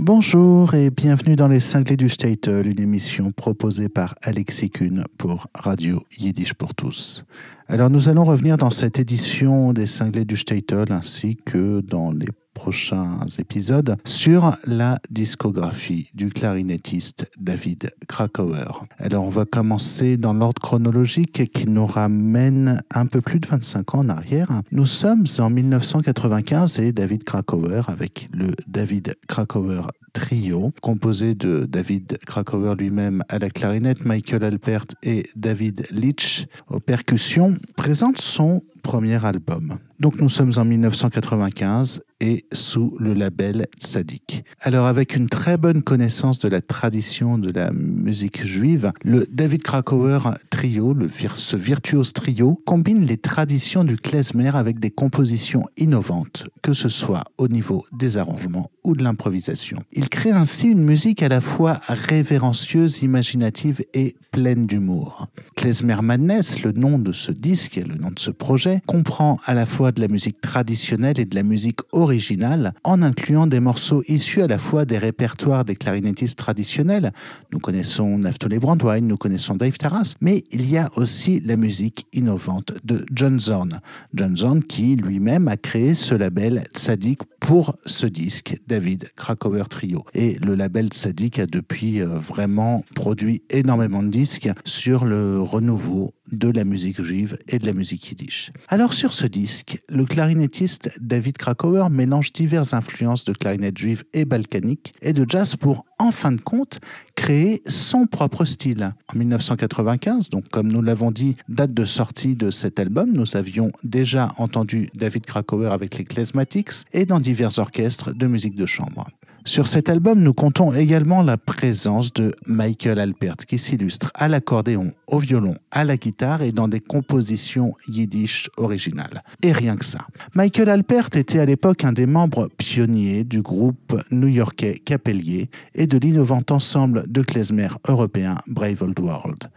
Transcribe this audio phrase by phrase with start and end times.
[0.00, 5.48] Bonjour et bienvenue dans les Cinglés du Statel, une émission proposée par Alexis Kuhn pour
[5.56, 7.24] Radio Yiddish pour tous.
[7.70, 12.28] Alors nous allons revenir dans cette édition des Cinglés du Statel ainsi que dans les
[12.54, 18.86] prochains épisodes sur la discographie du clarinettiste David Krakauer.
[18.96, 23.94] Alors on va commencer dans l'ordre chronologique qui nous ramène un peu plus de 25
[23.94, 24.48] ans en arrière.
[24.72, 29.82] Nous sommes en 1995 et David Krakauer avec le David Krakauer
[30.18, 36.80] trio composé de David Krakauer lui-même à la clarinette, Michael Alpert et David Leach aux
[36.80, 39.78] percussions présente son premier album.
[40.00, 44.44] Donc nous sommes en 1995 et sous le label Tzadik.
[44.60, 49.62] Alors avec une très bonne connaissance de la tradition de la musique juive, le David
[49.62, 50.18] Krakauer
[50.50, 56.74] trio, le, ce virtuose trio, combine les traditions du klezmer avec des compositions innovantes, que
[56.74, 59.78] ce soit au niveau des arrangements ou de l'improvisation.
[59.92, 65.26] Il crée ainsi une musique à la fois révérencieuse, imaginative et pleine d'humour.
[65.56, 69.66] Klezmer Madness, le nom de ce disque, le nom de ce projet, comprend à la
[69.66, 74.42] fois de la musique traditionnelle et de la musique originale, en incluant des morceaux issus
[74.42, 77.12] à la fois des répertoires des clarinettistes traditionnels.
[77.52, 82.06] Nous connaissons Naftali Brandwein, nous connaissons Dave Taras, mais il y a aussi la musique
[82.12, 83.80] innovante de John Zorn.
[84.14, 90.04] John Zorn qui lui-même a créé ce label Tzadik pour ce disque, David Krakauer Trio.
[90.14, 96.14] Et le label Tzadik a depuis euh, vraiment produit énormément de disques sur le renouveau
[96.32, 98.52] de la musique juive et de la musique yiddish.
[98.66, 104.24] Alors sur ce disque, le clarinettiste David Krakauer mélange diverses influences de clarinette juive et
[104.24, 106.80] balkanique et de jazz pour, en fin de compte,
[107.14, 108.94] créer son propre style.
[109.14, 113.70] En 1995, donc comme nous l'avons dit, date de sortie de cet album, nous avions
[113.84, 119.08] déjà entendu David Krakauer avec les Klezmatics et dans divers orchestres de musique de chambre.
[119.44, 124.92] Sur cet album, nous comptons également la présence de Michael Alpert qui s'illustre à l'accordéon,
[125.06, 129.22] au violon, à la guitare et dans des compositions yiddish originales.
[129.42, 130.00] Et rien que ça.
[130.34, 135.98] Michael Alpert était à l'époque un des membres pionniers du groupe new-yorkais Capellier et de
[135.98, 139.48] l'innovant ensemble de klezmer européen Brave Old World.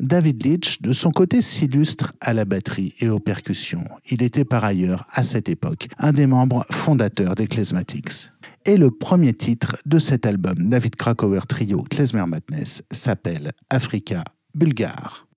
[0.00, 3.84] David Leach, de son côté, s'illustre à la batterie et aux percussions.
[4.10, 8.30] Il était par ailleurs, à cette époque, un des membres fondateurs des Klezmatics.
[8.64, 15.27] Et le premier titre de cet album, David Krakauer Trio Klezmer Madness, s'appelle Africa Bulgare.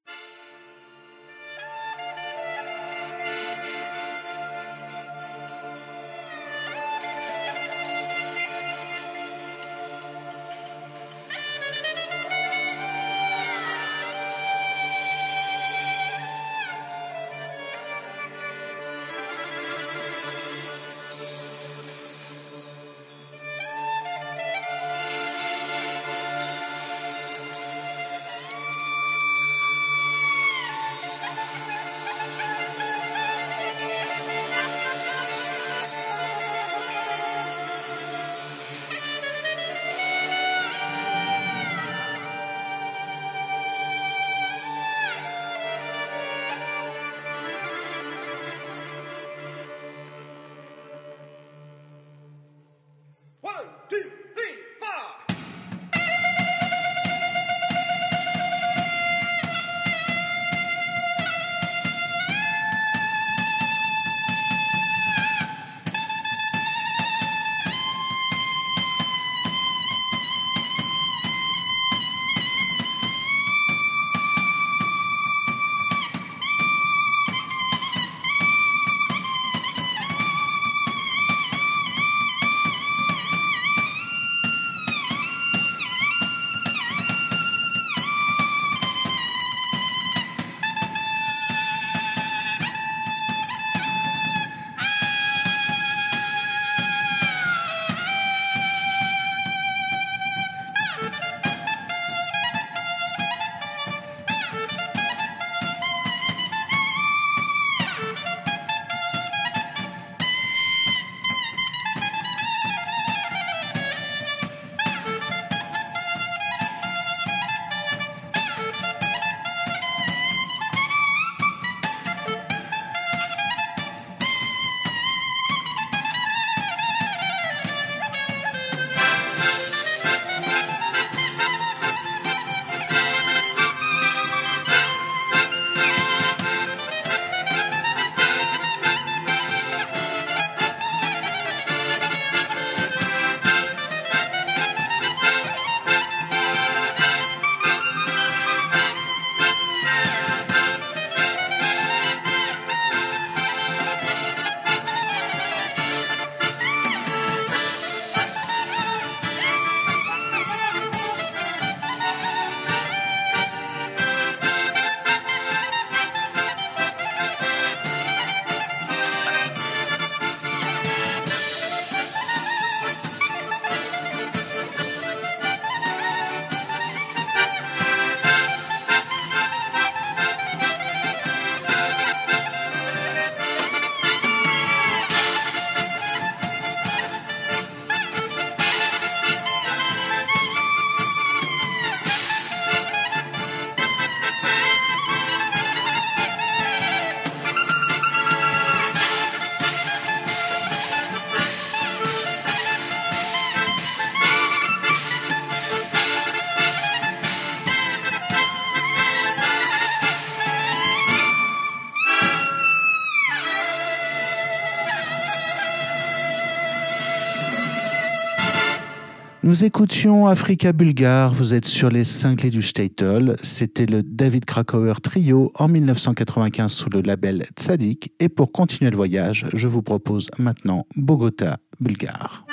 [219.52, 223.36] Nous écoutions Africa Bulgare, vous êtes sur les cinglés du Statel.
[223.42, 228.14] C'était le David Krakauer Trio en 1995 sous le label Tzadik.
[228.22, 232.46] Et pour continuer le voyage, je vous propose maintenant Bogota Bulgare.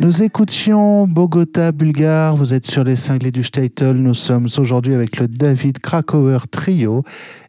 [0.00, 5.18] Nous écoutions Bogota Bulgare, vous êtes sur les cinglés du Statel, nous sommes aujourd'hui avec
[5.18, 7.04] le David Krakauer Trio.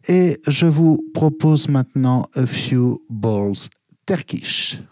[0.06, 3.70] Et je vous propose maintenant A Few Balls
[4.04, 4.82] Turkish.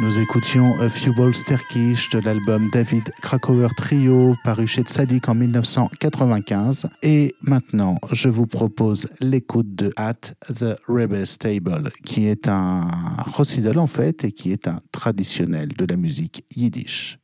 [0.00, 5.34] Nous écoutions A Few Balls Terkish de l'album David Krakauer Trio paru chez Tzadik en
[5.34, 6.88] 1995.
[7.02, 12.86] Et maintenant, je vous propose l'écoute de At the Rebel Stable, qui est un
[13.26, 17.18] rossidol en fait et qui est un traditionnel de la musique yiddish.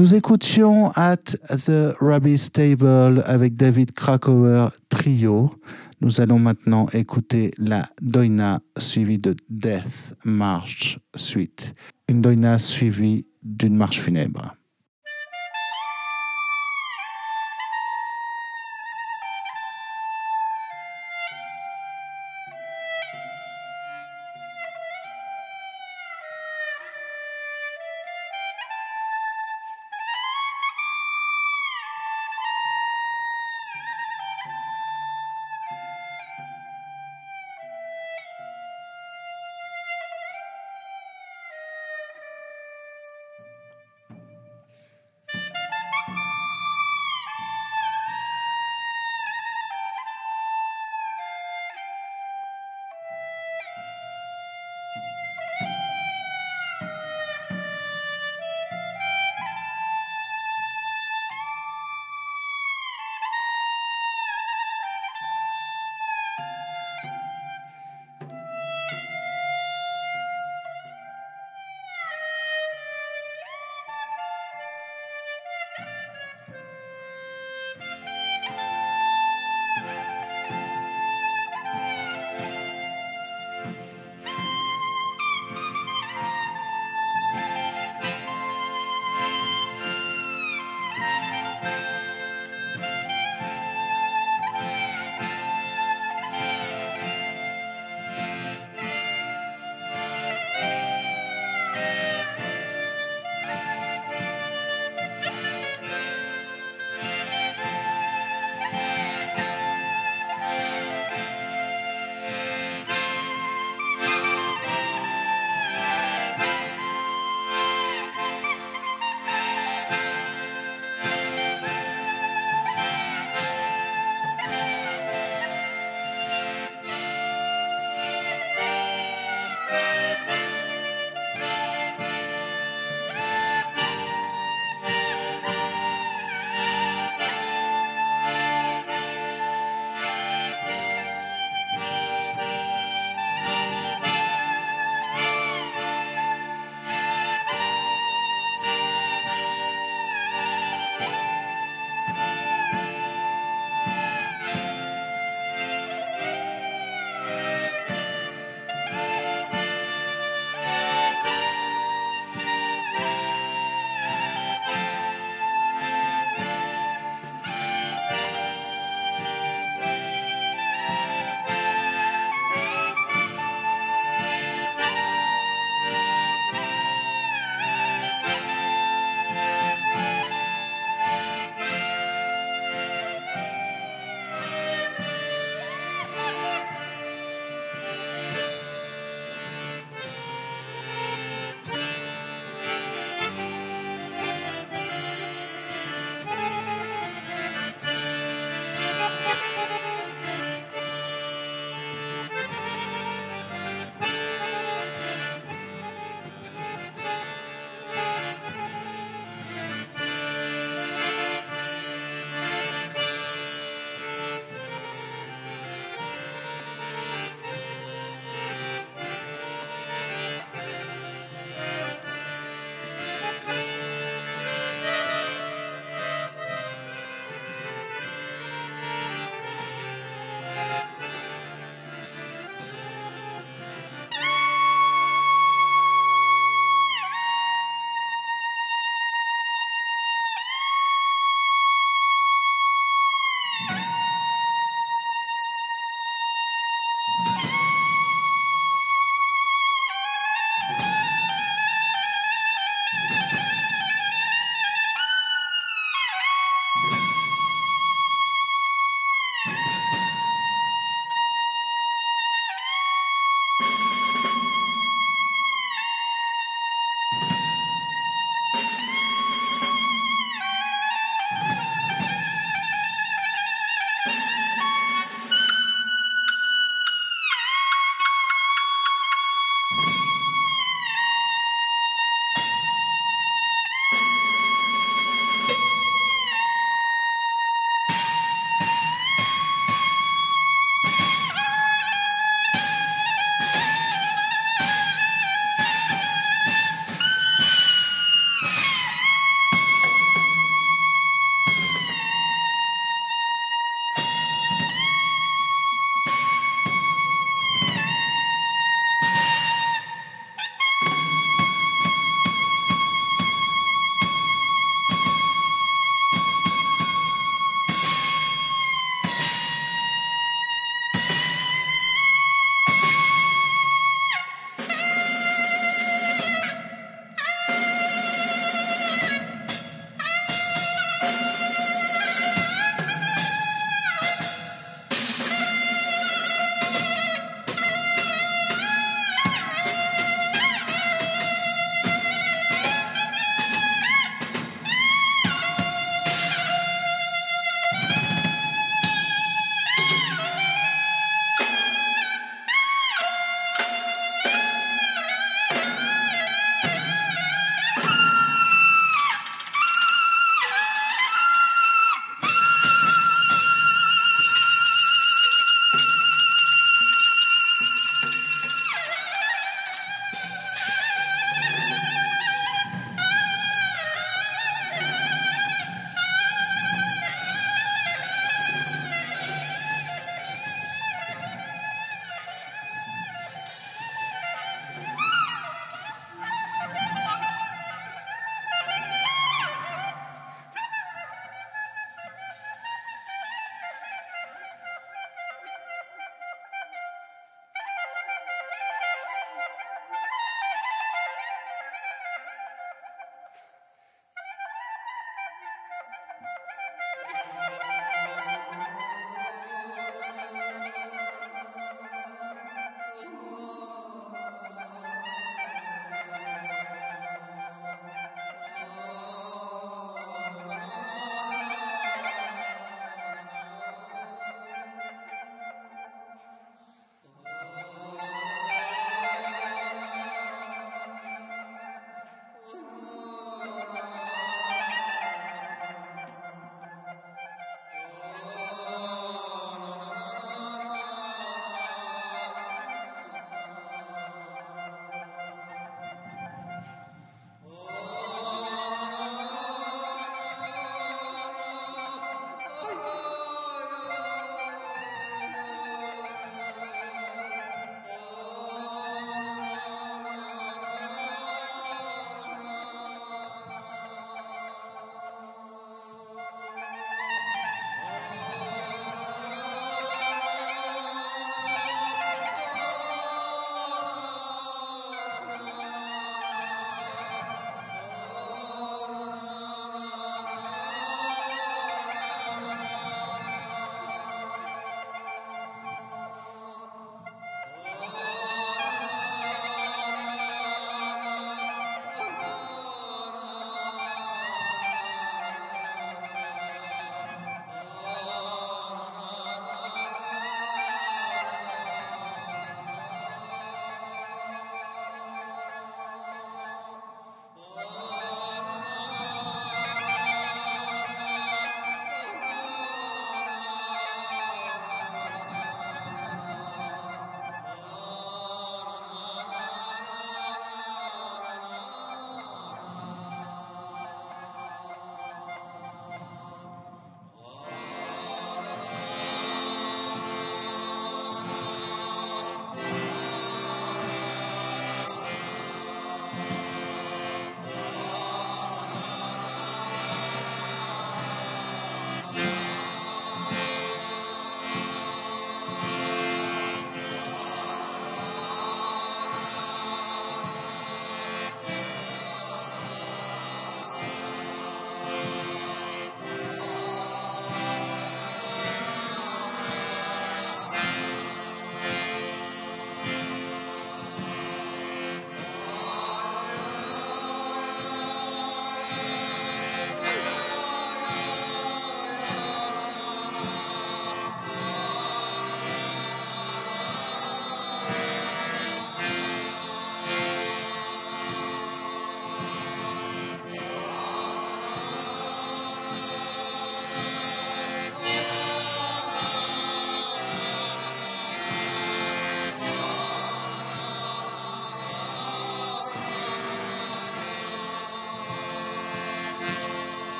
[0.00, 1.36] Nous écoutions At
[1.66, 5.50] the Rabbi Stable avec David Krakauer Trio.
[6.00, 11.74] Nous allons maintenant écouter la Doina suivie de Death March Suite.
[12.08, 14.56] Une Doina suivie d'une marche funèbre.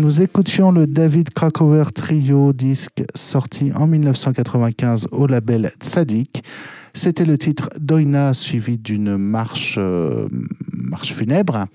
[0.00, 6.42] Nous écoutions le David Krakower Trio disque sorti en 1995 au label Tzadik.
[6.94, 10.26] C'était le titre Doina suivi d'une marche, euh,
[10.72, 11.66] marche funèbre.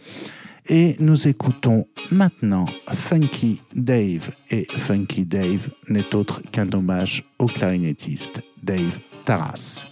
[0.67, 4.31] Et nous écoutons maintenant Funky Dave.
[4.49, 9.85] Et Funky Dave n'est autre qu'un hommage au clarinettiste Dave Taras.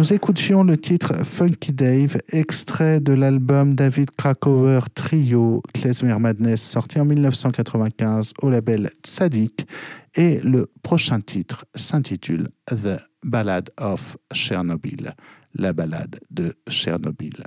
[0.00, 6.98] Nous écoutions le titre Funky Dave, extrait de l'album David Krakower Trio Klezmer Madness, sorti
[6.98, 9.66] en 1995 au label Tzadik.
[10.14, 15.14] Et le prochain titre s'intitule The Ballad of Chernobyl,
[15.54, 17.44] la ballade de Chernobyl.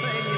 [0.00, 0.33] failure.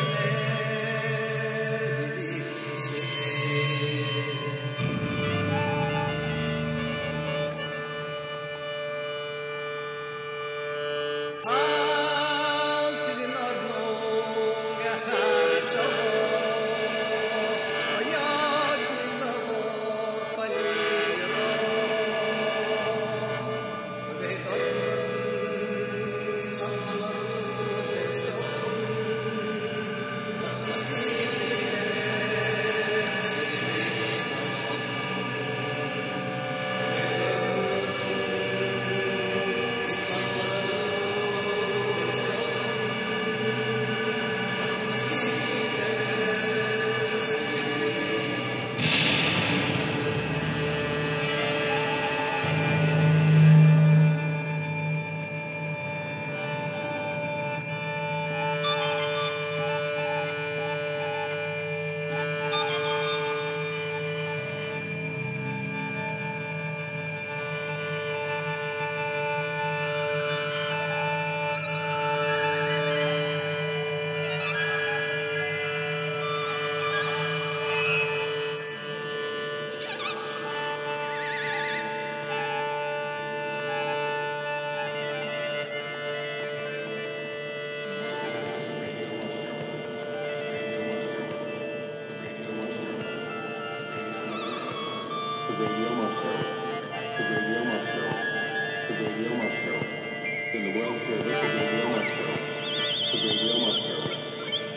[103.17, 104.03] The radio must go.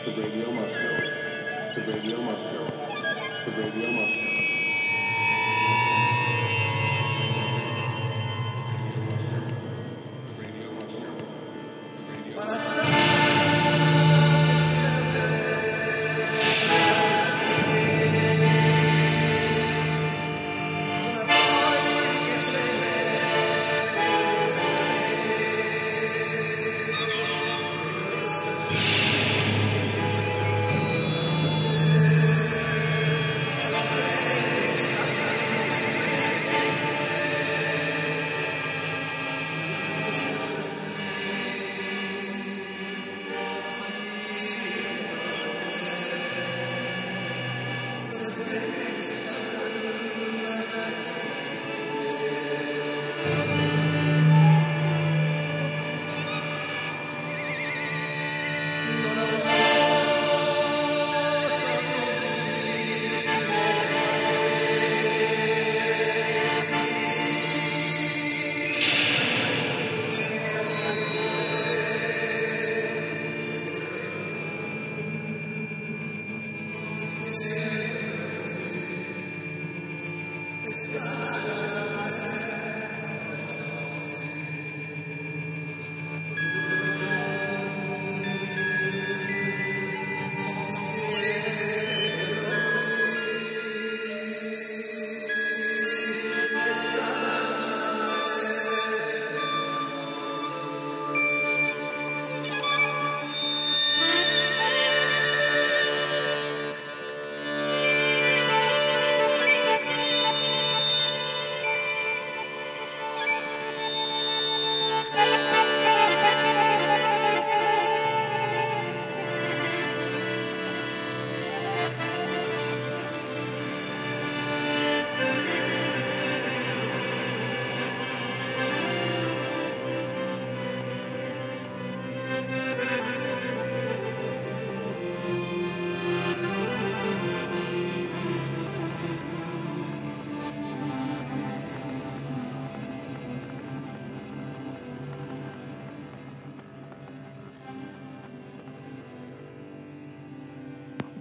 [0.05, 0.11] The
[1.91, 2.67] radio must go.
[3.45, 4.48] The radio must go.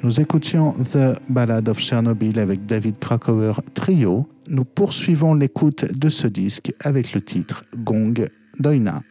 [0.04, 4.28] Nous écoutions The Ballad of Chernobyl avec David Krakauer Trio.
[4.48, 8.14] Nous poursuivons l'écoute de ce disque avec le titre Gong
[8.60, 9.02] Doina.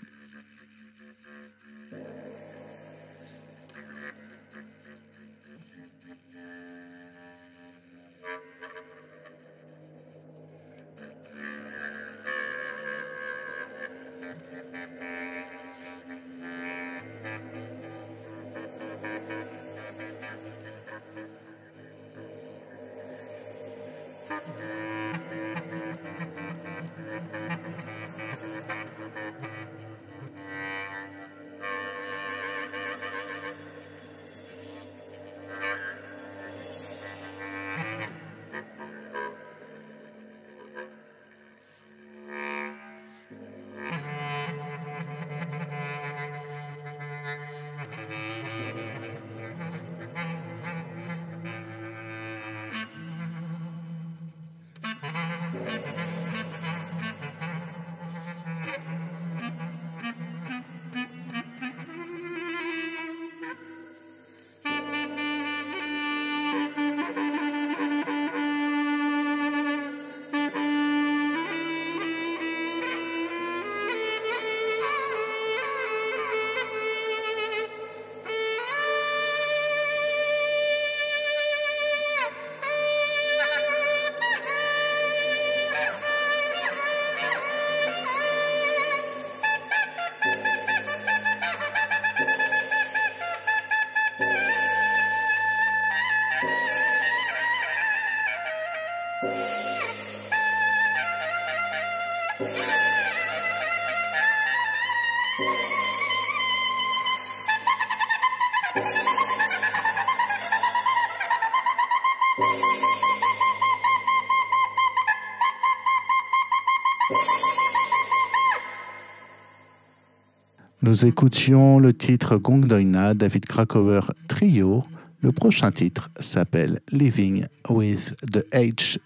[120.87, 124.85] Nous écoutions le titre Gong Doina, David Krakower Trio.
[125.19, 128.97] Le prochain titre s'appelle Living with the H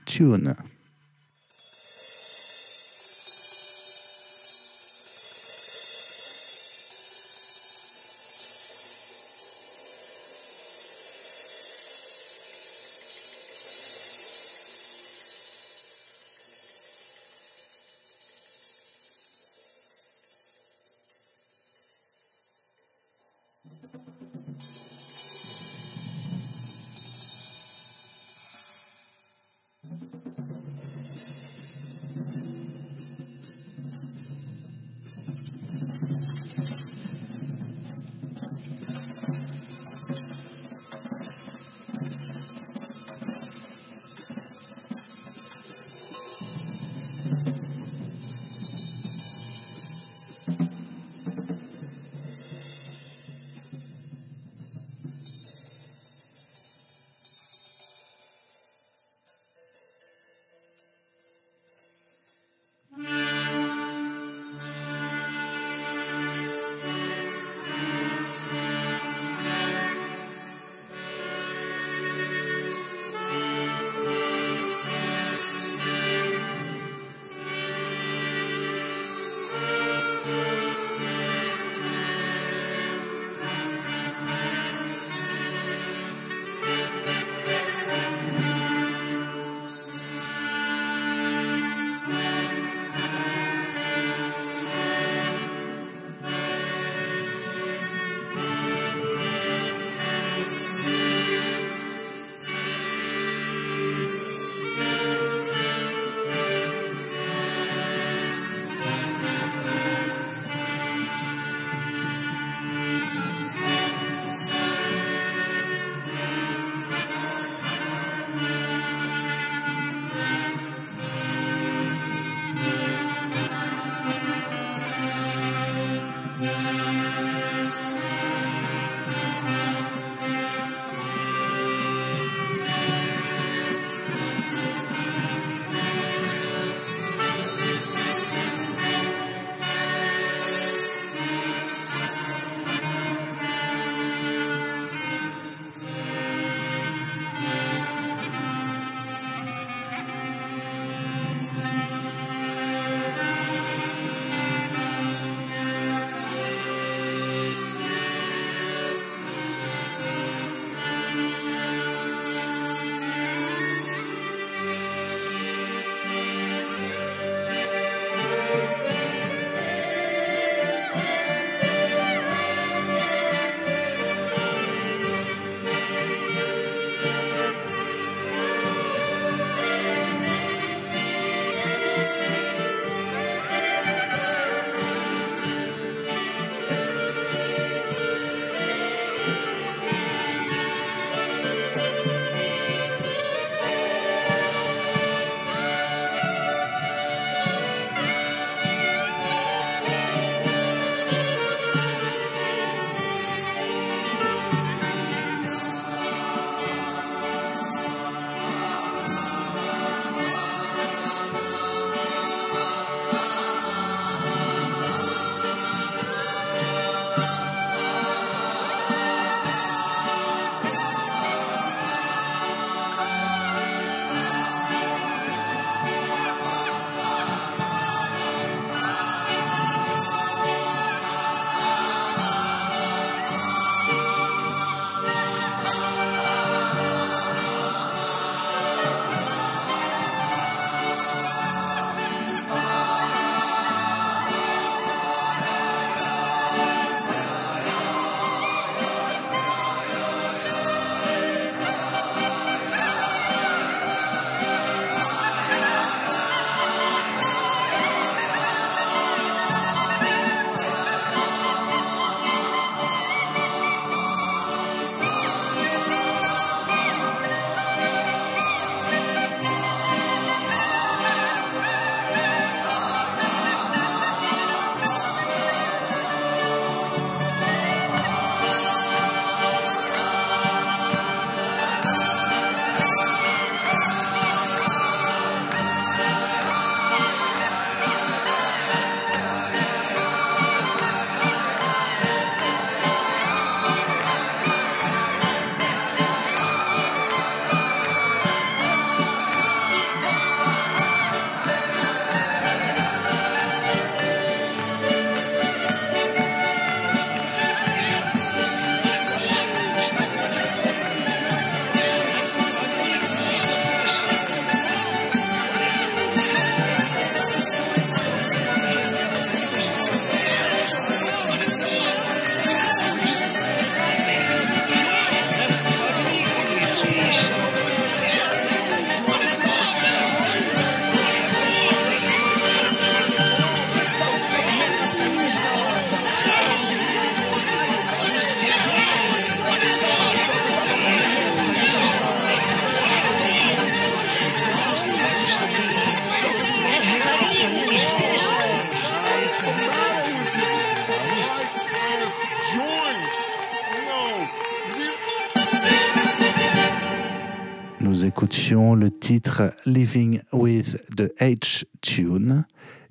[358.52, 362.44] le titre Living with the H-Tune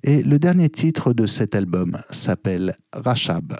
[0.03, 3.55] et le dernier titre de cet album s'appelle Rachab.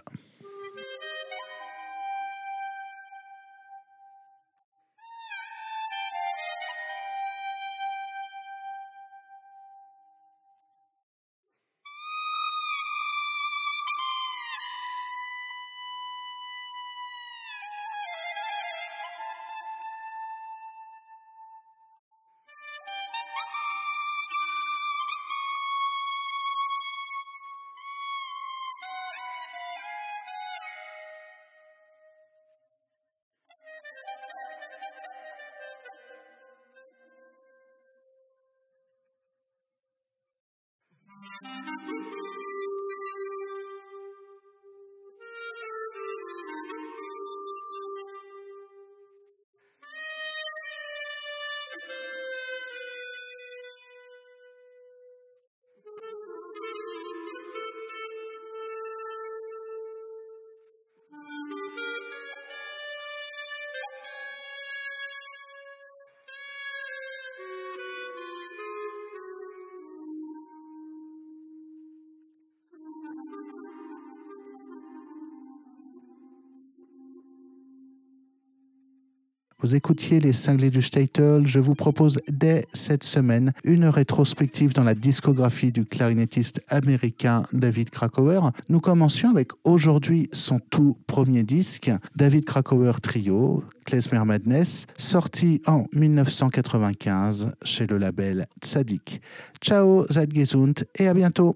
[79.62, 81.46] Vous écoutiez les cinglés du Statel.
[81.46, 87.92] Je vous propose dès cette semaine une rétrospective dans la discographie du clarinettiste américain David
[87.92, 88.42] Krakauer.
[88.70, 95.86] Nous commencions avec aujourd'hui son tout premier disque, David Krakauer Trio, Klezmer Madness, sorti en
[95.94, 99.22] 1995 chez le label Tzadik.
[99.62, 101.56] Ciao, Zadgesund et à bientôt.